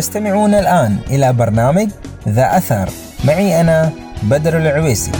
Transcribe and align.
تستمعون 0.00 0.54
الآن 0.54 0.98
إلى 1.10 1.32
برنامج 1.32 1.88
ذا 2.28 2.56
أثر. 2.56 2.90
معي 3.24 3.60
أنا 3.60 3.92
بدر 4.22 4.58
العويسي. 4.58 5.10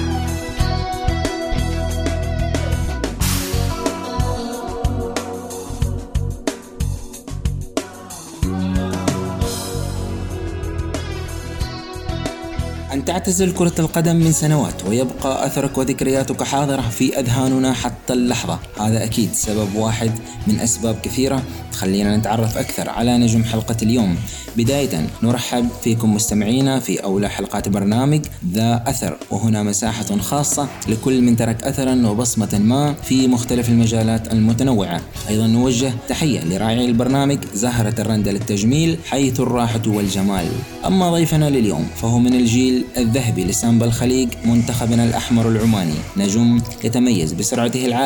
أن 12.93 13.04
تعتزل 13.04 13.54
كرة 13.54 13.72
القدم 13.79 14.17
من 14.17 14.32
سنوات 14.32 14.85
ويبقى 14.89 15.46
أثرك 15.46 15.79
وذكرياتك 15.79 16.43
حاضرة 16.43 16.81
في 16.81 17.18
أذهاننا 17.18 17.72
حتى 17.72 17.89
اللحظة. 18.14 18.58
هذا 18.80 19.04
أكيد 19.04 19.32
سبب 19.32 19.75
واحد 19.75 20.11
من 20.46 20.61
أسباب 20.61 20.96
كثيرة. 21.03 21.43
خلينا 21.72 22.16
نتعرف 22.16 22.58
أكثر 22.58 22.89
على 22.89 23.18
نجم 23.18 23.44
حلقة 23.44 23.76
اليوم. 23.82 24.16
بداية 24.57 25.07
نرحب 25.22 25.68
فيكم 25.85 26.14
مستمعينا 26.14 26.80
في 26.80 27.04
أولى 27.04 27.29
حلقات 27.29 27.68
برنامج 27.68 28.21
ذا 28.52 28.85
أثر. 28.86 29.16
وهنا 29.30 29.62
مساحة 29.62 30.18
خاصة 30.18 30.68
لكل 30.88 31.22
من 31.22 31.36
ترك 31.36 31.62
أثرا 31.62 32.06
وبصمة 32.06 32.58
ما 32.58 32.94
في 32.94 33.28
مختلف 33.28 33.69
المجالات 33.69 34.33
المتنوعة. 34.33 35.00
أيضا 35.28 35.47
نوجه 35.47 35.92
تحية 36.08 36.44
لراعي 36.44 36.84
البرنامج 36.84 37.38
زهرة 37.55 37.94
الرندة 37.98 38.33
للتجميل 38.33 38.98
حيث 39.06 39.41
الراحة 39.41 39.83
والجمال. 39.86 40.47
أما 40.86 41.11
ضيفنا 41.11 41.50
لليوم 41.50 41.86
فهو 42.02 42.19
من 42.19 42.34
الجيل 42.34 42.84
الذهبي 42.97 43.44
لسامبا 43.44 43.86
الخليج 43.86 44.28
منتخبنا 44.44 45.05
الأحمر 45.05 45.48
العماني. 45.48 45.94
نجم 46.16 46.61
يتميز 46.84 47.33
بسرعته 47.33 47.86
العالية 47.86 48.00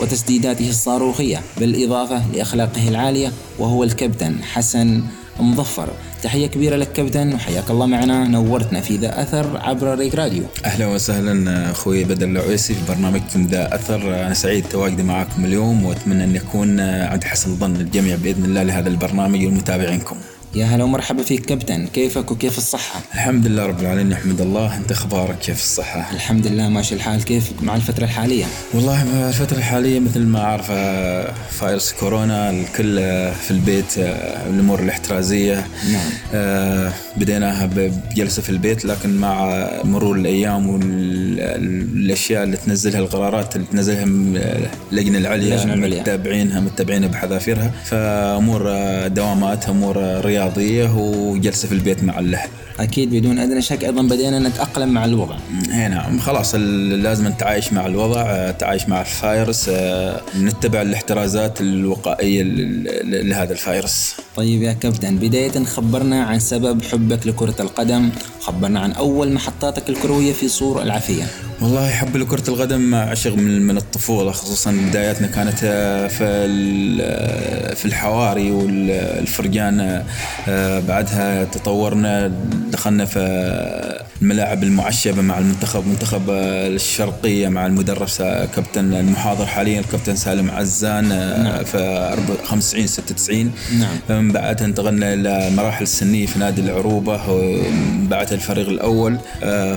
وتسديداته 0.00 0.68
الصاروخية 0.68 1.40
بالإضافة 1.58 2.22
لأخلاقه 2.34 2.88
العالية 2.88 3.32
وهو 3.58 3.84
الكابتن 3.84 4.42
حسن 4.42 5.02
مظفر. 5.40 5.88
تحية 6.22 6.46
كبيرة 6.46 6.76
لك 6.76 6.92
كابتن 6.92 7.34
وحياك 7.34 7.70
الله 7.70 7.86
معنا 7.86 8.28
نورتنا 8.28 8.80
في 8.80 8.96
ذا 8.96 9.22
أثر 9.22 9.56
عبر 9.56 9.98
ريك 9.98 10.14
راديو. 10.14 10.42
أهلا 10.64 10.86
وسهلا 10.86 11.70
أخوي 11.70 12.04
بدر 12.04 12.26
العويسي 12.26 12.74
في 12.74 12.80
برنامجكم 12.88 13.46
ذا 13.46 13.74
أثر. 13.74 14.14
أنا 14.26 14.34
سعيد 14.34 14.64
تواجدي 14.64 15.02
معكم 15.02 15.44
اليوم 15.44 15.84
وأتمنى 15.84 16.24
أن 16.24 16.36
يكون 16.36 16.80
عند 16.80 17.24
حسن 17.24 17.56
ظن 17.56 17.76
الجميع 17.76 18.16
بإذن 18.16 18.44
الله 18.44 18.62
لهذا 18.62 18.88
البرنامج 18.88 19.46
ومتابعينكم 19.46 20.16
يا 20.54 20.66
هلا 20.66 20.84
ومرحبا 20.84 21.22
فيك 21.22 21.46
كابتن. 21.46 21.86
كيفك 21.86 22.30
وكيف 22.30 22.58
الصحة؟ 22.58 23.00
الحمد 23.14 23.46
لله 23.46 23.66
رب 23.66 23.80
العالمين 23.80 24.08
نحمد 24.08 24.40
الله. 24.40 24.76
أنت 24.76 24.92
أخبارك 24.92 25.38
كيف 25.38 25.60
الصحة؟ 25.62 26.12
الحمد 26.12 26.46
لله 26.46 26.68
ماشي 26.68 26.94
الحال. 26.94 27.24
كيف 27.24 27.52
مع 27.62 27.76
الفترة 27.76 28.04
الحالية؟ 28.04 28.44
والله 28.74 29.28
الفترة 29.28 29.56
الحالية 29.58 30.00
مثل 30.00 30.20
ما 30.20 30.40
أعرف 30.40 30.72
فايروس 31.50 31.92
كورونا 31.92 32.50
الكل 32.50 32.96
في 33.34 33.50
البيت 33.50 33.98
الأمور 34.46 34.80
الاحترازية. 34.80 35.66
نعم. 35.92 36.10
بديناها 37.16 37.66
بجلسة 37.66 38.42
في 38.42 38.50
البيت 38.50 38.84
لكن 38.84 39.16
مع 39.16 39.66
مرور 39.84 40.16
الأيام 40.16 40.68
والأشياء 40.68 42.42
اللي 42.44 42.56
تنزلها 42.56 43.00
القرارات 43.00 43.56
اللي 43.56 43.66
تنزلها 43.72 44.04
اللجنة 44.92 45.18
العليا 45.18 45.54
اللجنة 45.54 45.74
العليا. 45.74 46.00
متابعينها 46.00 46.60
متابعينها 46.60 47.08
بحذافيرها. 47.08 47.72
فأمور 47.84 48.62
دوامات 49.08 49.68
أمور 49.68 49.96
رياضية 50.24 50.41
رياضية 50.42 50.94
وجلسة 50.96 51.68
في 51.68 51.74
البيت 51.74 52.04
مع 52.04 52.18
الأهل. 52.18 52.48
أكيد 52.80 53.10
بدون 53.14 53.38
أدنى 53.38 53.62
شك 53.62 53.84
أيضا 53.84 54.02
بدينا 54.02 54.38
نتاقلم 54.38 54.88
مع 54.88 55.04
الوضع. 55.04 55.36
إي 55.72 55.88
نعم 55.88 56.18
خلاص 56.18 56.54
لازم 56.54 57.28
نتعايش 57.28 57.72
مع 57.72 57.86
الوضع، 57.86 58.50
تعايش 58.50 58.88
مع 58.88 59.00
الفايروس، 59.00 59.70
نتبع 60.40 60.82
الاحترازات 60.82 61.60
الوقائية 61.60 62.42
لهذا 63.02 63.52
الفايروس. 63.52 64.14
طيب 64.36 64.62
يا 64.62 64.72
كابتن 64.72 65.16
بداية 65.16 65.64
خبرنا 65.64 66.22
عن 66.24 66.38
سبب 66.38 66.82
حبك 66.82 67.26
لكرة 67.26 67.54
القدم 67.60 68.10
خبرنا 68.40 68.80
عن 68.80 68.92
أول 68.92 69.32
محطاتك 69.32 69.90
الكروية 69.90 70.32
في 70.32 70.48
صور 70.48 70.82
العافية 70.82 71.24
والله 71.62 71.90
حب 71.90 72.16
لكرة 72.16 72.50
القدم 72.50 72.94
عشق 72.94 73.34
من 73.34 73.62
من 73.62 73.76
الطفولة 73.76 74.32
خصوصا 74.32 74.72
بداياتنا 74.72 75.26
كانت 75.26 75.58
في 76.10 76.48
في 77.74 77.84
الحواري 77.84 78.50
والفرجان 78.50 80.04
بعدها 80.88 81.44
تطورنا 81.44 82.32
دخلنا 82.70 83.04
في 83.04 84.01
الملاعب 84.22 84.62
المعشبة 84.62 85.22
مع 85.22 85.38
المنتخب 85.38 85.86
منتخب 85.86 86.22
الشرقية 86.30 87.48
مع 87.48 87.66
المدرب 87.66 88.08
كابتن 88.56 88.94
المحاضر 88.94 89.46
حاليا 89.46 89.80
الكابتن 89.80 90.16
سالم 90.16 90.50
عزان 90.50 91.08
نعم. 91.08 91.64
في 91.64 92.16
95 92.44 92.86
96 92.86 93.52
نعم. 93.78 94.22
من 94.22 94.32
بعدها 94.32 94.66
انتقلنا 94.66 95.14
إلى 95.14 95.48
المراحل 95.48 95.82
السنيه 95.82 96.26
في 96.26 96.38
نادي 96.38 96.60
العروبة 96.60 97.30
ومن 97.30 98.06
بعدها 98.08 98.34
الفريق 98.34 98.68
الأول 98.68 99.18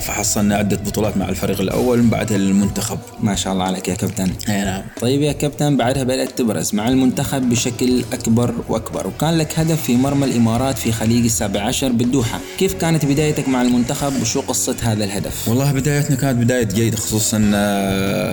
فحصلنا 0.02 0.56
عدة 0.56 0.78
بطولات 0.78 1.18
مع 1.18 1.30
الفريق 1.30 1.62
الأول 1.62 2.04
من 2.04 2.10
بعدها 2.10 2.38
المنتخب. 2.38 3.00
ما 3.20 3.36
شاء 3.36 3.54
الله 3.54 3.66
عليك 3.66 3.88
يا 3.88 3.96
كابتن. 3.96 4.32
إي 4.50 4.62
نعم. 4.62 4.82
طيب 5.02 5.22
يا 5.22 5.32
كابتن 5.32 5.78
بعدها 5.78 6.04
بدأت 6.04 6.38
تبرز 6.38 6.76
مع 6.76 6.88
المنتخب 6.88 7.50
بشكل 7.50 8.04
أكبر 8.14 8.54
وأكبر 8.70 9.08
وكان 9.08 9.38
لك 9.38 9.60
هدف 9.60 9.82
في 9.82 9.98
مرمى 9.98 10.26
الإمارات 10.26 10.78
في 10.78 10.92
خليج 10.92 11.26
السابع 11.26 11.62
عشر 11.62 11.92
بالدوحة. 11.92 12.40
كيف 12.58 12.74
كانت 12.74 13.06
بدايتك 13.06 13.50
مع 13.50 13.62
المنتخب؟ 13.62 14.22
وشو 14.38 14.48
قصة 14.48 14.76
هذا 14.82 15.04
الهدف؟ 15.04 15.48
والله 15.48 15.72
بدايتنا 15.72 16.16
كانت 16.16 16.38
بداية 16.44 16.64
جيده 16.64 16.98
خصوصا 16.98 17.38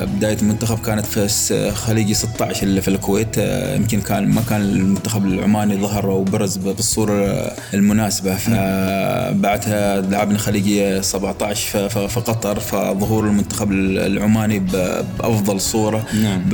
بداية 0.05 0.37
المنتخب 0.43 0.79
كانت 0.79 1.07
في 1.07 1.71
خليج 1.71 2.13
16 2.13 2.63
اللي 2.63 2.81
في 2.81 2.89
الكويت 2.89 3.39
يمكن 3.77 4.01
كان 4.01 4.29
ما 4.29 4.43
كان 4.51 4.61
المنتخب 4.61 5.27
العماني 5.27 5.77
ظهر 5.77 6.11
وبرز 6.11 6.57
بالصورة 6.57 7.53
المناسبة. 7.75 8.37
فبعدها 8.37 10.01
لعبنا 10.01 10.39
خليجية 10.39 11.01
17 11.01 11.89
في 11.89 12.21
قطر 12.21 12.61
فظهور 12.61 13.27
المنتخب 13.27 13.73
العماني 13.73 14.59
بأفضل 14.59 15.61
صورة. 15.61 16.07
نعم. 16.23 16.51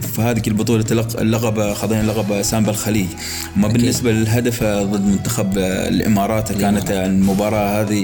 في 0.00 0.18
هذه 0.18 0.42
البطولة 0.46 0.84
اللقب 1.18 1.72
خذينا 1.72 2.02
لقب 2.02 2.42
سامبا 2.42 2.70
الخليج 2.70 3.08
ما. 3.56 3.68
بالنسبة 3.68 4.12
للهدف 4.12 4.64
ضد 4.64 5.06
منتخب 5.06 5.58
الإمارات 5.58 6.52
كانت 6.52 6.90
المباراة 6.90 7.80
هذه 7.80 8.01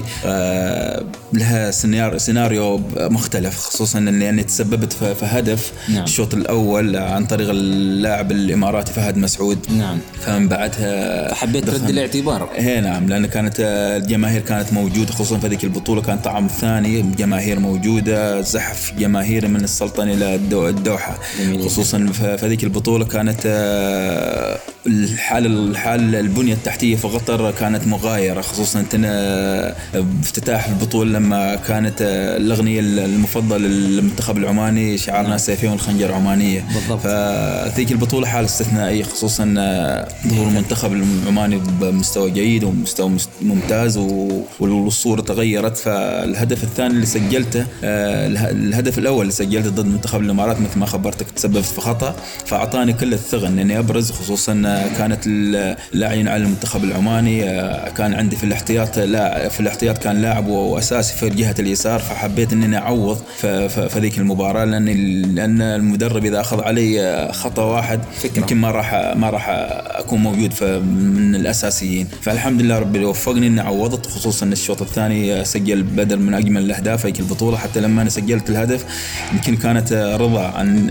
لها 1.32 1.70
سيناريو 2.18 2.80
مختلف 2.96 3.58
خصوصا 3.58 3.98
اني 3.98 4.42
تسببت 4.42 4.92
في 4.92 5.14
هدف 5.22 5.72
نعم. 5.88 6.04
الشوط 6.04 6.34
الأول 6.34 6.96
عن 6.96 7.26
طريق 7.26 7.50
اللاعب 7.50 8.32
الإماراتي 8.32 8.92
فهد 8.92 9.16
مسعود. 9.16 9.58
نعم. 9.78 9.98
فمن 10.20 10.48
بعدها 10.48 11.34
حبيت 11.34 11.64
ترد 11.64 11.88
الاعتبار. 11.90 12.48
اي 12.58 12.80
نعم 12.80 13.08
لأن 13.08 13.26
كانت 13.26 13.54
الجماهير 13.60 14.40
كانت 14.40 14.72
موجودة 14.72 15.12
خصوصا 15.12 15.38
في 15.38 15.46
هذيك 15.46 15.64
البطولة 15.64 16.02
كان 16.02 16.18
طعم 16.18 16.46
ثاني 16.46 17.02
جماهير 17.02 17.60
موجودة 17.60 18.40
زحف 18.40 18.92
جماهيري 18.98 19.48
من 19.48 19.64
السلطنة 19.64 20.12
إلى 20.12 20.34
الدو 20.34 20.68
الدوحة. 20.68 21.18
خصوصا 21.64 22.06
في 22.06 22.46
هذيك 22.46 22.64
البطولة 22.64 23.04
كانت 23.04 23.42
الحال 24.88 25.46
الحال 25.46 26.14
البنية 26.14 26.52
التحتية 26.54 26.96
في 26.96 27.08
قطر 27.08 27.50
كانت 27.50 27.86
مغايرة 27.86 28.40
خصوصا 28.40 28.84
افتتاح 30.22 30.68
البطولة 30.68 31.10
لما 31.10 31.54
كانت 31.54 31.94
الأغنية 32.40 32.80
المفضلة 32.80 33.58
للمنتخب 33.58 34.36
العماني 34.36 34.98
شعارنا 34.98 35.28
نعم. 35.28 35.38
سيفين 35.38 35.70
والخنجر 35.70 36.12
عمانية 36.12 36.64
بالضبط. 36.74 37.00
فذيك 37.00 37.92
البطولة 37.92 38.26
حاله 38.26 38.46
استثنائية 38.46 39.02
خصوصا 39.04 39.44
ظهور 40.28 40.48
المنتخب 40.48 40.92
العماني 40.92 41.60
بمستوى 41.80 42.30
جيد 42.30 42.64
ومستوى 42.64 43.08
مست- 43.08 43.28
ممتاز 43.42 43.96
و- 43.96 44.40
والصورة 44.60 45.20
تغيرت 45.20 45.76
فالهدف 45.76 46.64
الثاني 46.64 46.94
اللي 46.94 47.06
سجلته 47.06 47.60
آه، 47.84 48.26
اله- 48.26 48.50
الهدف 48.50 48.98
الأول 48.98 49.20
اللي 49.22 49.32
سجلته 49.32 49.70
ضد 49.70 49.86
منتخب 49.86 50.20
الإمارات 50.20 50.60
مثل 50.60 50.78
ما 50.78 50.86
خبرتك 50.86 51.30
تسببت 51.30 51.64
في 51.64 51.80
خطأ 51.80 52.16
فأعطاني 52.46 52.92
كل 52.92 53.12
الثقه 53.12 53.48
إني 53.48 53.78
أبرز 53.78 54.10
خصوصا 54.10 54.62
كانت 54.98 55.26
اللاعبين 55.26 56.28
على 56.28 56.42
المنتخب 56.42 56.84
العماني 56.84 57.50
آه، 57.50 57.88
كان 57.88 58.14
عندي 58.14 58.36
في 58.36 58.44
الاحتياط 58.44 58.98
لا 58.98 59.48
في 59.48 59.60
الاحتياط 59.60 59.98
كان 59.98 60.22
لاعب 60.22 60.46
وأساسي 60.46 61.14
في 61.14 61.28
جهة 61.28 61.54
اليسار 61.58 61.98
فحبيت 61.98 62.52
إني 62.52 62.78
أعوض 62.78 63.18
في, 63.36 63.88
ذيك 63.96 64.18
المباراة 64.18 64.64
لأن 64.64 64.86
لأن 65.34 65.62
المدرب 65.62 66.24
إذا 66.24 66.40
أخذ 66.40 66.62
علي 66.62 67.00
آه، 67.00 67.32
خطأ 67.32 67.62
واحد 67.62 68.00
فكرة. 68.16 68.38
يمكن 68.38 68.56
ما 68.56 68.70
راح 68.70 68.94
ما 69.16 69.30
راح 69.30 69.48
أكون 69.48 70.18
موجود 70.18 70.52
من 70.82 71.34
الأساسيين 71.34 72.08
فالحمد 72.22 72.62
لله 72.62 72.78
ربي 72.78 73.04
وفقني 73.04 73.46
إني 73.46 73.60
عوضت 73.60 74.06
خصوصا 74.06 74.46
الشوط 74.46 74.82
الثاني 74.82 75.44
سجل 75.44 75.82
بدل 75.82 76.18
من 76.18 76.34
أجمل 76.34 76.62
الأهداف 76.62 77.06
في 77.06 77.20
البطولة 77.20 77.56
حتى 77.56 77.80
لما 77.80 78.02
أنا 78.02 78.10
سجلت 78.10 78.50
الهدف 78.50 78.84
يمكن 79.32 79.56
كانت 79.56 79.92
رضا 80.20 80.46
عن 80.46 80.90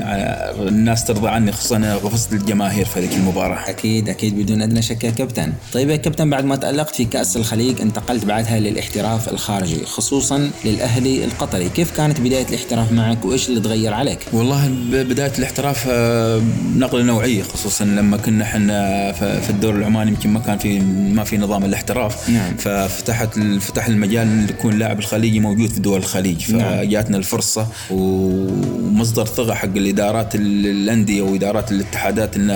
الناس 0.68 1.04
ترضى 1.04 1.30
عني 1.30 1.52
خصوصا 1.52 1.78
غفزت 2.04 2.34
الجماهير 2.34 2.86
في 2.86 3.00
هذيك 3.00 3.14
المباراة 3.14 3.56
أكيد 3.68 4.10
أكيد 4.10 4.40
بدون 4.40 4.62
أدنى 4.62 4.82
شك 4.82 5.04
يا 5.04 5.12
كابتن. 5.12 5.54
طيب 5.74 5.90
يا 5.90 5.96
كابتن 5.96 6.30
بعد 6.30 6.46
ما 6.46 6.56
تألقت 6.56 6.96
في 6.96 7.06
كأس 7.06 7.38
الخليج 7.38 7.82
انتقلت 7.82 8.26
بعدها 8.26 8.60
للاحتراف 8.60 9.30
الخارجي 9.30 9.86
خصوصا 9.86 10.50
للأهلي 10.66 11.26
القطري. 11.26 11.70
كيف 11.70 11.98
كانت 11.98 12.22
بداية 12.22 12.48
الاحتراف 12.50 12.92
معك؟ 12.92 13.26
وإيش 13.26 13.50
اللي 13.50 13.60
تغير 13.60 13.94
عليك؟ 13.94 14.20
والله 14.34 14.70
بداية 14.92 15.32
الاحتراف 15.38 15.86
آه، 15.90 16.42
نقلة 16.76 17.04
نوعية 17.04 17.44
خصوصا 17.44 17.86
لما 17.86 18.18
كنا 18.18 18.44
إحنا 18.44 19.12
في 19.12 19.50
الدور 19.50 19.76
العماني 19.76 20.12
يمكن 20.12 20.30
ما 20.30 20.40
كان 20.40 20.58
في 20.58 20.80
ما 20.80 21.24
في 21.24 21.38
نظام 21.38 21.66
الاحتراف. 21.66 22.30
نعم. 22.30 22.58
ففتحت 22.58 23.40
فتح 23.40 23.88
المجال 23.88 24.28
إن 24.28 24.48
يكون 24.50 24.80
لاعب 24.80 25.00
الخليجي 25.00 25.40
موجود 25.40 25.70
في 25.70 25.80
دول 25.80 26.00
الخليج. 26.00 26.52
نعم. 26.52 26.78
فجاتنا 26.80 27.18
الفرصة 27.18 27.68
ومصدر 27.92 29.26
ثقه 29.26 29.54
حق 29.54 29.76
الإدارات 29.76 30.36
الأندية 30.36 31.22
وإدارات 31.22 31.72
الاتحادات 31.72 32.36
إن 32.36 32.50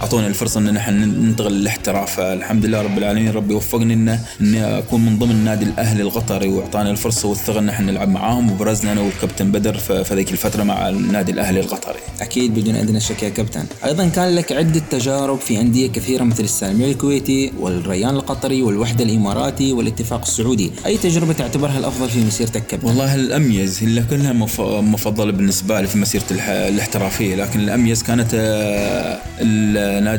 أعطونا 0.00 0.26
الفرصة 0.34 0.60
إن 0.60 0.74
نحن 0.74 0.94
ننتقل 0.94 1.52
للاحتراف. 1.52 2.16
فالحمد 2.16 2.66
لله 2.66 2.82
رب 2.82 2.98
العالمين. 2.98 3.30
ربي 3.30 3.54
وفقني 3.54 3.94
ان 3.94 4.18
إني 4.40 4.78
أكون 4.78 5.00
من 5.00 5.18
ضمن 5.18 5.30
النادي 5.30 5.64
الأهلي 5.64 6.02
القطري 6.02 6.48
واعطانا 6.48 6.90
الفرصة 6.90 7.28
والثقة 7.28 7.58
إن 7.58 7.68
إحنا 7.68 7.92
نلعب 7.92 8.08
معاهم. 8.08 8.52
وبرزنا 8.52 8.92
أنا 8.92 9.00
والكابتن 9.00 9.52
بدر 9.52 9.78
في 9.78 10.14
ذيك 10.14 10.32
الفترة 10.32 10.62
مع 10.62 10.88
النادي 10.88 11.32
الأهلي 11.32 11.60
القطري. 11.60 11.98
أكيد 12.20 12.54
بدون 12.54 12.74
أدنى 12.74 13.00
شك 13.00 13.22
يا 13.22 13.28
كابتن، 13.28 13.64
أيضا 13.84 14.08
كان 14.08 14.34
لك 14.34 14.52
عدة 14.52 14.82
تجارب 14.90 15.38
في 15.38 15.60
أندية 15.60 15.86
كثيرة 15.86 16.24
مثل 16.24 16.44
السالميه 16.44 16.86
الكويتي 16.86 17.52
والريان 17.60 18.14
القطري 18.14 18.62
والوحدة 18.62 19.04
الإماراتي 19.04 19.72
والاتفاق 19.72 20.20
السعودي، 20.20 20.70
أي 20.86 20.96
تجربة 20.96 21.32
تعتبرها 21.32 21.78
الأفضل 21.78 22.08
في 22.08 22.24
مسيرتك 22.24 22.66
كابتن؟ 22.66 22.86
والله 22.86 23.14
الأميز 23.14 23.82
اللي 23.82 24.04
كلها 24.10 24.32
مفضلة 24.80 25.32
بالنسبة 25.32 25.80
لي 25.80 25.86
في 25.86 25.98
مسيرتي 25.98 26.34
الاحترافية، 26.68 27.34
لكن 27.34 27.60
الأميز 27.60 28.02
كانت 28.02 28.30
آه، 28.34 29.18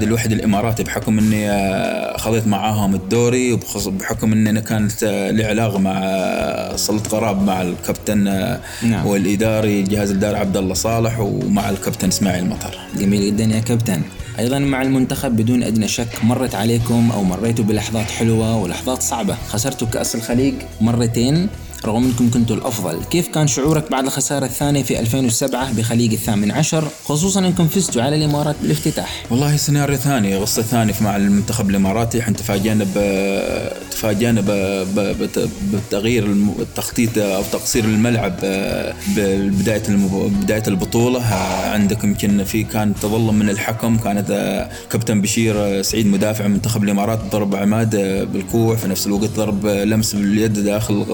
النادي 0.06 0.22
الوحدة 0.22 0.36
الإماراتي 0.36 0.84
بحكم 0.84 1.19
إني 1.19 1.50
آه، 1.50 2.18
خذيت 2.18 2.48
معاهم 2.48 2.96
الدوري 2.96 3.54
وبحكم 3.86 4.31
إني 4.31 4.50
أنا 4.50 4.60
كانت 4.60 5.04
آه، 5.04 5.31
لي 5.31 5.46
علاقة 5.46 5.78
مع 5.78 5.96
صلت 6.75 7.07
قراب 7.07 7.42
مع 7.42 7.62
الكابتن 7.62 8.24
نعم. 8.84 9.06
والإداري 9.06 9.80
الجهاز 9.80 10.12
الاداري 10.12 10.38
عبد 10.38 10.57
الله 10.57 10.74
صالح 10.74 11.19
ومع 11.19 11.69
الكابتن 11.69 12.07
إسماعيل 12.07 12.46
مطر. 12.46 12.78
جميل 12.98 13.25
جدا 13.25 13.44
يا 13.44 13.60
كابتن. 13.60 14.02
أيضا 14.40 14.60
مع 14.60 14.81
المنتخب 14.81 15.36
بدون 15.36 15.63
أدنى 15.63 15.88
شك 15.88 16.24
مرت 16.24 16.56
عليكم 16.56 17.12
أو 17.12 17.24
مريتوا 17.24 17.66
بلحظات 17.66 18.12
حلوة 18.12 18.56
ولحظات 18.56 19.02
صعبة. 19.02 19.36
خسرتوا 19.50 19.88
كأس 19.88 20.16
الخليج 20.16 20.54
مرتين. 20.81 21.50
رغم 21.85 22.03
أنكم 22.03 22.31
كنتوا 22.31 22.55
الأفضل، 22.55 23.03
كيف 23.03 23.27
كان 23.27 23.47
شعورك 23.47 23.91
بعد 23.91 24.03
الخسارة 24.03 24.45
الثانية 24.45 24.83
في 24.83 24.99
2007 24.99 25.73
بخليج 25.73 26.13
الثامن 26.13 26.51
عشر؟ 26.51 26.87
خصوصا 27.05 27.39
انكم 27.39 27.67
فزتوا 27.67 28.01
على 28.01 28.15
الإمارات 28.15 28.55
بالافتتاح؟ 28.61 29.23
والله 29.29 29.57
سيناريو 29.57 29.97
ثاني 29.97 30.35
قصه 30.35 30.61
ثانية 30.61 30.93
مع 31.01 31.15
المنتخب 31.15 31.69
الإماراتي. 31.69 32.19
إحنا 32.19 32.33
تفاجئنا 32.33 32.85
ب 32.95 32.99
تفاجئنا 33.91 34.43
بتغيير 35.73 36.25
التخطيط 36.59 37.17
أو 37.17 37.43
تقصير 37.51 37.85
الملعب 37.85 38.35
ببدايه 39.07 39.83
بداية 40.41 40.63
البطولة. 40.67 41.23
عندك 41.65 42.03
يمكن 42.03 42.43
في 42.43 42.63
كان 42.63 42.93
تظلم 43.01 43.35
من 43.35 43.49
الحكم. 43.49 43.97
كانت 43.97 44.69
كابتن 44.89 45.21
بشير 45.21 45.81
سعيد 45.81 46.07
مدافع 46.07 46.47
منتخب 46.47 46.83
الإمارات 46.83 47.19
ضرب 47.31 47.55
عماد 47.55 47.95
بالكوع. 48.33 48.75
في 48.75 48.87
نفس 48.87 49.07
الوقت 49.07 49.29
ضرب 49.29 49.65
لمس 49.65 50.15
باليد 50.15 50.53
داخل 50.53 51.05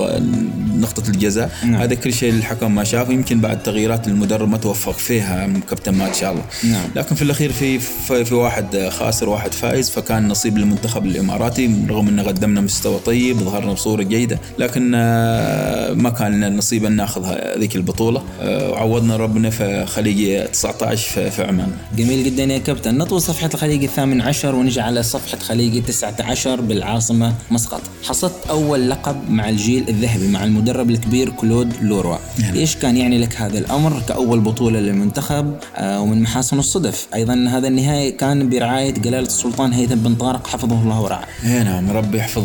نقطة 0.78 1.10
الجزاء. 1.10 1.52
نعم. 1.64 1.82
هذا 1.82 1.96
كل 1.96 2.14
شيء 2.14 2.34
الحكم 2.34 2.76
ما 2.76 2.84
شافه 2.84 3.14
يمكن 3.14 3.40
بعد 3.40 3.64
تغييرات 3.64 4.08
المدرب 4.08 4.50
ما 4.50 4.58
توفق 4.58 4.98
فيها 4.98 5.48
كابتن 5.70 5.94
ما 5.94 6.14
شاء 6.14 6.32
الله. 6.32 6.44
نعم. 6.64 6.90
لكن 6.96 7.16
في 7.16 7.22
الأخير 7.22 7.52
في 7.52 7.80
في 8.26 8.36
واحد 8.36 8.90
خاسر 8.90 9.30
واحد 9.30 9.54
فائز 9.54 9.90
فكان 9.90 10.28
نصيب 10.28 10.58
المنتخب 10.58 11.06
الإماراتي 11.06 11.86
رغم 11.90 12.08
أن 12.08 12.20
قدمنا 12.20 12.62
مستوى 12.62 13.00
طيب 13.06 13.38
ظهرنا 13.38 13.74
بصورة 13.74 14.04
جيدة 14.04 14.40
لكن 14.60 14.92
آه، 14.96 15.94
ما 15.94 16.10
كان 16.10 16.32
لنا 16.32 16.50
نصيب 16.50 16.86
أن 16.86 16.96
نأخذ 16.96 17.26
هذيك 17.26 17.76
البطولة. 17.76 18.24
آه، 18.42 18.72
وعوضنا 18.72 19.18
ربنا 19.18 19.50
في 19.50 19.86
خليج 19.86 20.46
19 20.46 21.30
في 21.30 21.44
عمان. 21.44 21.72
جميل 21.98 22.26
جدا 22.26 22.44
يا 22.44 22.58
كابتن. 22.58 22.98
نطوي 22.98 23.20
صفحة 23.20 23.50
الخليج 23.54 23.84
الثامن 23.84 24.22
عشر 24.22 24.56
ونجي 24.56 24.82
على 24.82 25.04
صفحة 25.04 25.40
خليج 25.40 25.84
19 25.84 26.62
بالعاصمة 26.62 27.34
مسقط. 27.52 27.82
حصدت 28.04 28.48
أول 28.50 28.90
لقب 28.90 29.30
مع 29.30 29.50
الجيل 29.50 29.90
الذهبي 29.90 30.28
مع 30.28 30.44
المدرب 30.52 30.90
الكبير 30.90 31.30
كلود 31.30 31.74
لوروا. 31.82 32.18
نعم. 32.40 32.56
إيش 32.56 32.76
كان 32.76 32.98
يعني 32.98 33.18
لك 33.18 33.36
هذا 33.42 33.58
الأمر 33.58 34.02
كأول 34.08 34.40
بطولة 34.40 34.80
للمنتخب 34.80 35.56
آه 35.76 36.02
ومن 36.02 36.22
محاسن 36.22 36.60
الصدف؟ 36.60 37.08
أيضا 37.14 37.46
هذا 37.50 37.68
النهائي 37.68 38.12
كان 38.12 38.50
برعاية 38.50 38.92
جلالة 38.94 39.28
السلطان 39.28 39.74
هيثم 39.74 39.96
بن 39.96 40.16
طارق 40.16 40.48
حفظه 40.48 40.82
الله 40.82 41.02
ورعاه. 41.02 41.26
اي 41.44 41.64
نعم 41.64 41.92
ربي 41.92 42.18
يحفظ 42.18 42.44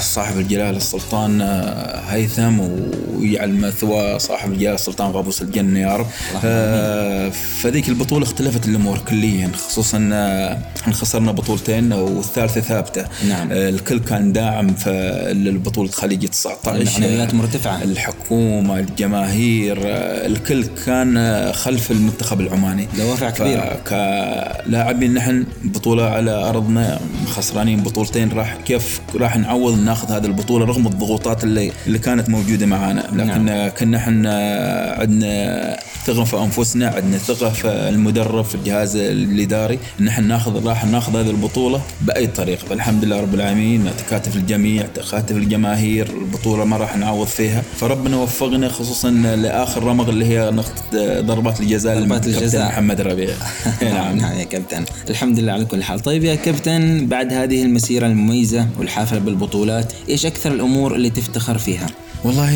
صاحب 0.00 0.38
الجلالة 0.38 0.76
السلطان 0.76 1.40
آه، 1.40 2.00
هيثم 2.08 2.60
ويجعل 2.60 3.52
مثوى 3.54 4.18
صاحب 4.18 4.52
الجلالة 4.52 4.74
السلطان 4.74 5.10
غابوس 5.10 5.42
الجنة 5.42 5.80
يا 5.80 5.96
رب. 5.96 6.06
آه 6.44 7.28
فذيك 7.60 7.88
البطولة 7.88 8.24
اختلفت 8.24 8.66
الأمور 8.68 8.98
كليا 8.98 9.50
خصوصا 9.68 10.10
آه 10.12 10.58
خسرنا 10.92 11.32
بطولتين 11.32 11.92
والثالثة 11.92 12.60
ثابتة. 12.60 13.04
نعم. 13.28 13.48
آه 13.52 13.68
الكل 13.68 13.98
كان 13.98 14.32
داعم 14.32 14.74
في 14.74 14.90
البطوله 15.30 15.90
خليج 15.90 16.26
19 16.26 17.29
معنويات 17.34 17.34
مرتفعة 17.34 17.84
الحكومة 18.30 18.78
الجماهير 18.78 19.78
الكل 20.26 20.64
كان 20.86 21.52
خلف 21.52 21.90
المنتخب 21.90 22.40
العماني. 22.40 22.88
دوافع 22.98 23.30
كبيرة 23.30 23.80
كلاعبين 23.88 25.14
نحن 25.14 25.46
بطولة 25.64 26.04
على 26.04 26.30
أرضنا 26.30 27.00
خسرانين 27.26 27.80
بطولتين 27.80 28.28
راح 28.32 28.56
كيف 28.66 29.00
راح 29.14 29.36
نعوض 29.36 29.78
ناخذ 29.84 30.12
هذه 30.12 30.26
البطولة 30.26 30.64
رغم 30.64 30.86
الضغوطات 30.86 31.44
اللي 31.44 31.72
اللي 31.86 31.98
كانت 31.98 32.28
موجودة 32.28 32.66
معنا 32.66 33.00
لكن 33.12 33.44
نعم. 33.44 33.68
كنا 33.68 33.96
إحنا 33.96 34.96
عندنا 34.98 35.76
ثقة 36.06 36.24
في 36.24 36.36
أنفسنا 36.36 36.88
عندنا 36.88 37.18
ثقة 37.18 37.50
في 37.50 37.68
المدرب 37.68 38.44
في 38.44 38.54
الجهاز 38.54 38.96
الإداري. 38.96 39.78
إن 40.00 40.08
إحنا 40.08 40.26
ناخذ 40.26 40.66
راح 40.66 40.84
ناخذ 40.84 41.16
هذه 41.16 41.30
البطولة 41.30 41.80
بأي 42.00 42.26
طريقة. 42.26 42.66
فالحمد 42.66 43.04
لله 43.04 43.20
رب 43.20 43.34
العالمين 43.34 43.90
تكاتف 43.98 44.36
الجميع 44.36 44.86
تكاتف 44.94 45.36
الجماهير 45.36 46.06
البطولة 46.10 46.64
ما 46.64 46.76
راح 46.76 46.96
نعوض 46.96 47.26
فيها. 47.26 47.62
فربنا 47.76 48.16
وفقنا 48.22 48.68
خصوصا 48.68 49.10
لآخر 49.10 49.82
رمق 49.82 50.08
اللي 50.08 50.24
هي 50.24 50.50
نقطة 50.50 51.20
ضربات 51.20 51.60
الجزاء 51.60 51.98
ضربات 52.00 52.26
الجزاء. 52.26 52.68
محمد 52.68 53.00
ربيع 53.00 53.34
نعم. 53.82 54.16
نعم 54.16 54.38
يا 54.38 54.44
كابتن. 54.44 54.84
الحمد 55.10 55.38
لله 55.38 55.52
على 55.52 55.64
كل 55.64 55.82
حال. 55.82 56.00
طيب 56.00 56.24
يا 56.24 56.34
كابتن 56.34 57.06
بعد 57.06 57.32
هذه 57.32 57.62
المسيرة 57.62 58.06
المميزة 58.06 58.66
والحافلة 58.78 59.18
بالبطولات 59.18 59.92
إيش 60.08 60.26
أكثر 60.26 60.52
الأمور 60.52 60.94
اللي 60.94 61.10
تفتخر 61.10 61.58
فيها؟ 61.58 61.86
والله 62.24 62.50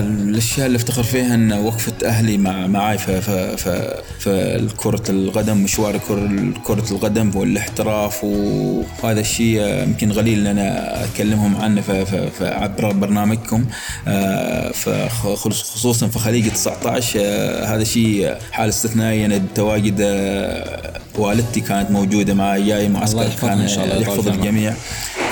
الأشياء 0.00 0.66
اللي 0.66 0.76
افتخر 0.76 1.02
فيها 1.02 1.34
إن 1.34 1.52
وقفة 1.52 1.92
أهلي 2.04 2.36
مع 2.36 2.66
معاي 2.66 2.98
في 2.98 3.20
في 3.20 3.56
في, 3.56 4.00
في 4.18 4.66
كره 4.76 5.02
القدم 5.08 5.56
مشوار 5.56 5.98
كرة 6.64 6.84
القدم 6.90 7.30
والاحتراف 7.34 8.24
وهذا 8.24 9.20
الشيء 9.20 9.82
يمكن 9.82 10.12
قليل 10.12 10.46
إن 10.46 10.58
أنا 10.58 11.04
أكلمهم 11.04 11.56
عنه 11.56 11.82
عبر 12.40 12.92
برنامجكم. 12.92 13.64
آه، 14.08 14.70
خصوصا 15.36 16.08
في 16.08 16.18
خليج 16.18 16.50
19 16.50 17.20
آه، 17.22 17.64
هذا 17.64 17.84
شيء 17.84 18.34
حال 18.52 18.68
استثنائي. 18.68 19.26
أنا 19.26 19.42
تواجد 19.54 19.96
آه، 20.00 21.00
والدتي 21.18 21.60
كانت 21.60 21.90
موجودة 21.90 22.34
معي 22.34 22.66
جاي 22.66 22.88
معسكر 22.88 23.28
كان 23.40 23.60
إن 23.60 23.68
شاء 23.68 23.84
الله 23.84 23.96
يحفظ 23.96 24.28
الجميع. 24.28 24.74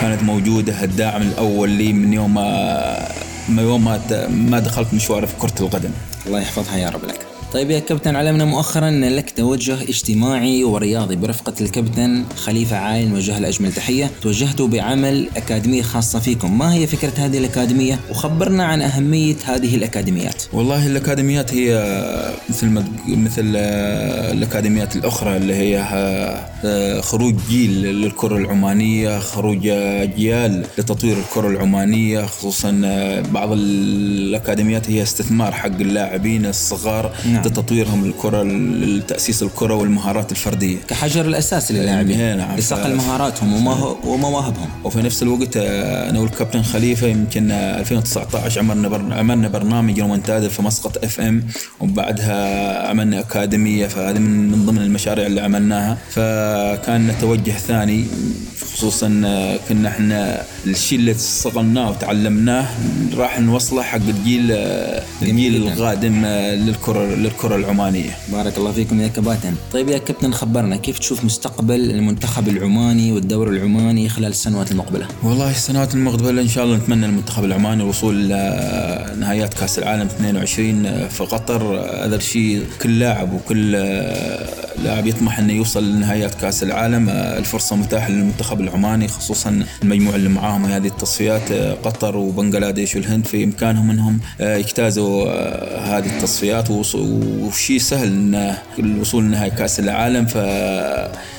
كانت 0.01 0.23
موجودة 0.23 0.85
الداعم 0.85 1.23
الأول 1.23 1.71
لي 1.71 1.93
من 1.93 2.13
يوم 2.13 2.35
ما 2.35 3.63
يوم 3.63 3.85
ما 3.85 4.01
ما 4.29 4.59
دخلت 4.59 4.95
مشواري 4.95 5.27
في 5.27 5.35
كرة 5.39 5.55
القدم. 5.61 5.91
الله 6.27 6.41
يحفظها 6.41 6.77
يا 6.77 6.89
رب 6.89 7.05
لك. 7.05 7.22
طيب 7.53 7.71
يا 7.71 7.79
كابتن 7.79 8.17
علمنا 8.17 8.45
مؤخرا 8.45 8.89
أن 8.89 9.05
لك 9.05 9.31
توجه 9.31 9.83
اجتماعي 9.83 10.65
ورياضي 10.65 11.17
برفقة 11.17 11.53
الكابتن 11.61 12.25
خليفة 12.37 12.77
عايل 12.77 13.09
نوجه 13.09 13.39
له 13.39 13.49
اجمل 13.49 13.73
تحية. 13.73 14.11
توجهتوا 14.23 14.69
بعمل 14.69 15.29
أكاديمية 15.37 15.83
خاصة 15.83 16.19
فيكم. 16.19 16.59
ما 16.59 16.75
هي 16.75 16.87
فكرة 16.87 17.13
هذه 17.17 17.39
الأكاديمية؟ 17.39 18.01
وخبرنا 18.11 18.65
عن 18.65 18.83
أهمية 18.83 19.37
هذه 19.45 19.75
الأكاديميات. 19.75 20.43
والله 20.53 20.87
الأكاديميات 20.87 21.55
هي 21.55 21.99
مثل 22.49 22.67
ما 22.67 22.85
مثل 23.09 23.57
الأكاديميات 24.33 24.97
الأخرى 24.97 25.37
اللي 25.37 25.55
هي 25.55 25.83
خروج 27.03 27.35
جيل 27.51 27.83
للكرة 27.83 28.37
العمانية 28.37 29.19
خروج 29.19 29.67
اجيال 29.67 30.67
لتطوير 30.79 31.17
الكرة 31.19 31.49
العمانية. 31.49 32.27
خصوصا 32.27 32.71
بعض 33.33 33.53
الأكاديميات 33.53 34.91
هي 34.91 35.03
استثمار 35.03 35.53
حق 35.53 35.81
اللاعبين 35.81 36.47
الصغار. 36.47 37.13
نعم. 37.27 37.42
بشده 37.43 37.63
تطويرهم 37.63 38.07
للكرة 38.07 38.43
لتأسيس 38.43 39.43
الكرة 39.43 39.75
والمهارات 39.75 40.33
الفردية. 40.33 40.77
كحجر 40.89 41.27
الأساس 41.27 41.73
للاعبين 41.73 42.21
إيه، 42.21 42.35
نعم. 42.35 42.57
لصقل 42.57 42.95
مهاراتهم 42.95 43.67
ومواهبهم 44.05 44.69
وفي 44.85 45.03
نفس 45.03 45.23
الوقت 45.23 45.57
آه، 45.57 46.11
أنا 46.11 46.21
والكابتن 46.21 46.63
خليفة 46.63 47.07
يمكن 47.07 47.51
آه، 47.51 47.81
2019 47.81 48.61
عملنا 48.61 48.89
بر... 48.89 49.15
عملنا 49.15 49.49
برنامج 49.49 50.01
رومنتادا 50.01 50.49
في 50.49 50.63
مسقط 50.63 51.05
اف 51.05 51.21
ام 51.21 51.47
وبعدها 51.81 52.89
عملنا 52.89 53.21
أكاديمية 53.21 53.87
فهذه 53.87 54.19
من 54.19 54.51
من 54.51 54.67
ضمن 54.67 54.83
المشاريع 54.83 55.27
اللي 55.27 55.41
عملناها. 55.41 55.99
فكان 56.11 57.15
توجه 57.21 57.51
ثاني 57.51 58.05
خصوصا 58.83 59.23
آه، 59.25 59.59
كنا 59.69 59.89
إحنا 59.89 60.43
الشيء 60.67 60.99
اللي 60.99 61.15
صقلناه 61.15 61.91
وتعلمناه 61.91 62.67
راح 63.17 63.41
نوصله 63.41 63.83
حق 63.83 63.97
الجيل 64.09 64.49
آه، 64.53 65.03
الجيل. 65.23 65.57
القادم 65.69 66.23
آه، 66.25 66.55
للكرة 66.55 67.15
للكرة 67.15 67.57
العمانية. 67.57 68.11
بارك 68.33 68.59
الله 68.59 68.73
فيكم 68.73 69.01
يا 69.01 69.09
كباتن. 69.09 69.55
طيب 69.73 69.89
يا 69.89 69.99
كابتن 69.99 70.33
خبرنا 70.33 70.77
كيف 70.77 70.99
تشوف 70.99 71.25
مستقبل 71.25 71.91
المنتخب 71.91 72.49
العماني 72.49 73.13
والدوري 73.13 73.57
العماني 73.57 74.09
خلال 74.09 74.31
السنوات 74.31 74.73
المقبلة؟ 74.73 75.07
والله 75.23 75.51
السنوات 75.51 75.95
المقبلة 75.95 76.43
إن 76.43 76.49
شاء 76.49 76.65
الله 76.65 76.77
نتمنى 76.77 77.07
المنتخب 77.07 77.45
العماني 77.45 77.83
الوصول 77.83 78.29
لنهايات 78.29 79.55
كأس 79.55 79.79
العالم 79.79 80.07
22 80.07 81.09
في 81.09 81.25
قطر. 81.25 81.63
هذا 82.05 82.17
الشيء 82.17 82.65
كل 82.83 82.99
لاعب 82.99 83.33
وكل 83.33 83.77
لاعب 84.85 85.07
يطمح 85.07 85.39
أنه 85.39 85.53
يوصل 85.53 85.93
لنهايات 85.93 86.35
كأس 86.35 86.63
العالم. 86.63 87.09
الفرصة 87.09 87.77
متاحة 87.77 88.11
للمنتخب 88.11 88.61
العماني 88.61 89.09
خصوصا 89.09 89.65
المجموعة 89.83 90.17
اللي 90.17 90.29
معاهم. 90.29 90.65
هذه 90.65 90.87
التصفيات 90.87 91.53
قطر 91.85 92.17
وبنغلاديش 92.17 92.95
والهند 92.97 93.27
في 93.27 93.45
إمكانهم 93.45 93.91
أنهم 93.91 94.21
يجتازوا 94.41 95.31
هذه 95.99 96.17
التصفيات. 96.17 96.71
وشيء 96.71 97.79
سهل 97.79 98.09
أن 98.09 98.55
الوصول 98.79 99.25
لنهاية 99.25 99.51
كأس 99.51 99.81
العالم. 99.81 100.27
ف 100.27 100.37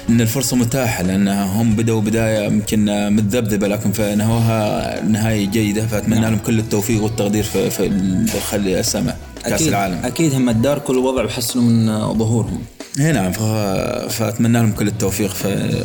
إن 0.10 0.22
الفرصة 0.22 0.58
متاحة 0.58 1.04
لأن 1.04 1.28
هم 1.28 1.76
بدأوا 1.76 2.02
بداية 2.02 2.46
يمكن 2.46 3.10
متذبذبة 3.10 3.68
لكن 3.68 3.92
فنهوها 3.92 5.02
نهاية 5.02 5.46
جيدة. 5.46 5.88
فأتمنى 5.88 6.20
نعم. 6.20 6.32
لهم 6.32 6.40
كل 6.40 6.60
التوفيق 6.60 7.04
والتقدير 7.04 7.44
في 7.44 7.70
في 7.70 8.56
السماء 8.56 9.18
كأس 9.44 9.54
أكيد 9.54 9.68
العالم. 9.68 10.00
أكيد 10.06 10.34
هم 10.34 10.52
تداركوا 10.52 10.96
الوضع 10.96 11.24
وحسنوا 11.26 11.64
من 11.64 12.14
ظهورهم. 12.18 12.62
اي 13.00 13.12
نعم 13.12 13.32
فأتمنى 14.10 14.54
لهم 14.54 14.72
كل 14.72 14.88
التوفيق 14.88 15.34
في 15.34 15.84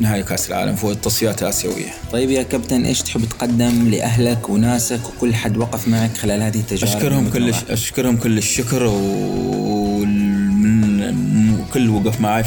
نهايه 0.00 0.22
كأس 0.22 0.48
العالم 0.48 0.76
في 0.76 0.84
التصفيات 0.84 1.42
الآسيوية. 1.42 1.94
طيب 2.12 2.30
يا 2.30 2.42
كابتن 2.42 2.84
إيش 2.84 3.02
تحب 3.02 3.24
تقدم 3.24 3.88
لأهلك 3.90 4.48
وناسك 4.50 5.00
وكل 5.06 5.34
حد 5.34 5.56
وقف 5.56 5.88
معك 5.88 6.16
خلال 6.16 6.42
هذه 6.42 6.58
التجارب 6.58 6.96
أشكرهم 6.96 7.30
كل؟ 7.30 7.54
أشكرهم 7.70 8.16
كل 8.16 8.38
الشكر 8.38 8.82
ومن 8.86 10.28
كل 11.74 11.88
وقف 11.90 12.20
معي 12.20 12.44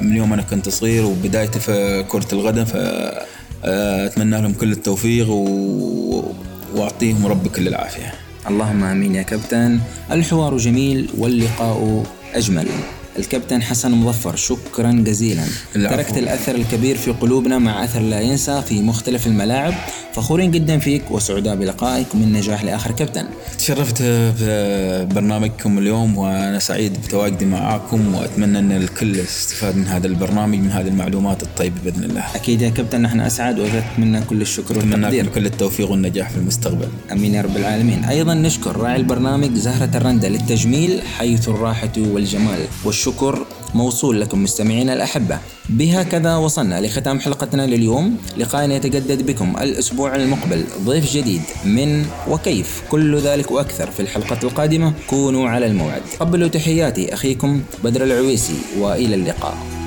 من 0.00 0.16
يوم 0.16 0.32
أنا 0.32 0.42
كنت 0.42 0.68
صغير 0.68 1.04
وبدايتي 1.04 1.60
في 1.60 2.04
كرة 2.08 2.28
القدم 2.32 2.64
فاتمنى 2.64 4.40
لهم 4.40 4.52
كل 4.52 4.72
التوفيق 4.72 5.30
و... 5.30 6.24
وأعطيهم 6.74 7.26
ربي 7.26 7.48
كل 7.48 7.68
العافية. 7.68 8.14
اللهم 8.48 8.84
آمين 8.84 9.14
يا 9.14 9.22
كابتن. 9.22 9.80
الحوار 10.12 10.56
جميل 10.56 11.08
واللقاء 11.18 12.04
أجمل. 12.34 12.68
الكابتن 13.18 13.62
حسن 13.62 13.90
مظفر 13.90 14.36
شكرا 14.36 14.92
جزيلا. 14.92 15.44
العفو. 15.76 15.96
تركت 15.96 16.18
الأثر 16.18 16.54
الكبير 16.54 16.96
في 16.96 17.10
قلوبنا 17.10 17.58
مع 17.58 17.84
أثر 17.84 18.00
لا 18.00 18.20
ينسى 18.20 18.62
في 18.62 18.82
مختلف 18.82 19.26
الملاعب. 19.26 19.74
فخورين 20.14 20.50
جدا 20.50 20.78
فيك 20.78 21.10
وسعداء 21.10 21.56
بلقائك 21.56 22.14
ومن 22.14 22.32
نجاح 22.32 22.64
لآخر 22.64 22.92
كابتن. 22.92 23.26
تشرفت 23.58 24.02
ببرنامجكم 24.02 25.78
اليوم 25.78 26.18
وأنا 26.18 26.58
سعيد 26.58 26.92
بتواجدي 26.92 27.44
معاكم 27.44 28.14
وأتمنى 28.14 28.58
أن 28.58 28.72
الكل 28.72 29.18
يستفاد 29.18 29.76
من 29.76 29.86
هذا 29.86 30.06
البرنامج 30.06 30.58
من 30.58 30.70
هذه 30.70 30.88
المعلومات 30.88 31.42
الطيبة 31.42 31.76
بإذن 31.84 32.04
الله. 32.04 32.24
أكيد 32.34 32.62
يا 32.62 32.70
كابتن 32.70 33.02
نحن 33.02 33.20
أسعد 33.20 33.58
واجدت 33.58 33.84
منا 33.98 34.20
كل 34.20 34.42
الشكر 34.42 34.78
أتمنى 34.78 34.94
والتقدير 34.94 35.24
لكم 35.24 35.34
كل 35.34 35.46
التوفيق 35.46 35.90
والنجاح 35.90 36.30
في 36.30 36.36
المستقبل. 36.36 36.88
آمين 37.12 37.34
يا 37.34 37.42
رب 37.42 37.56
العالمين. 37.56 38.04
أيضا 38.04 38.34
نشكر 38.34 38.76
راعي 38.76 38.96
البرنامج 38.96 39.54
زهرة 39.54 39.96
الرندة 39.96 40.28
للتجميل 40.28 41.02
حيث 41.18 41.48
الراحة 41.48 41.92
والجمال. 41.98 42.58
والشكر 42.84 43.07
موصول 43.74 44.20
لكم 44.20 44.42
مستمعينا 44.42 44.92
الأحبة. 44.92 45.38
بهكذا 45.68 46.36
وصلنا 46.36 46.80
لختام 46.80 47.20
حلقتنا 47.20 47.66
لليوم. 47.66 48.16
لقاء 48.36 48.70
يتجدد 48.70 49.26
بكم 49.26 49.56
الأسبوع 49.60 50.16
المقبل. 50.16 50.64
ضيف 50.84 51.12
جديد 51.12 51.42
من 51.64 52.06
وكيف. 52.28 52.82
كل 52.90 53.18
ذلك 53.18 53.50
وأكثر 53.50 53.90
في 53.90 54.00
الحلقة 54.00 54.38
القادمة. 54.42 54.92
كونوا 55.10 55.48
على 55.48 55.66
الموعد. 55.66 56.02
قبلوا 56.20 56.48
تحياتي 56.48 57.14
أخيكم 57.14 57.62
بدر 57.84 58.04
العويسي 58.04 58.56
وإلى 58.78 59.14
اللقاء. 59.14 59.77